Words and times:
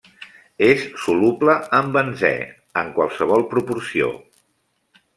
És 0.67 0.85
soluble 1.03 1.55
en 1.81 1.93
benzè 1.97 2.33
en 2.83 2.93
qualsevol 2.99 3.49
proporció. 3.55 4.13